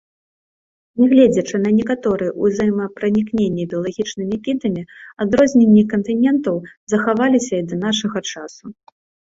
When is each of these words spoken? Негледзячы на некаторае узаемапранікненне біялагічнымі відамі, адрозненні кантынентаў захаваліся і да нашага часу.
Негледзячы 1.01 1.55
на 1.65 1.69
некаторае 1.79 2.29
узаемапранікненне 2.47 3.67
біялагічнымі 3.75 4.41
відамі, 4.49 4.83
адрозненні 5.27 5.83
кантынентаў 5.95 6.55
захаваліся 6.97 7.53
і 7.63 7.71
да 7.71 7.75
нашага 7.87 8.19
часу. 8.31 8.65